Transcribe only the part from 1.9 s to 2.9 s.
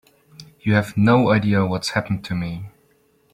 happened to me.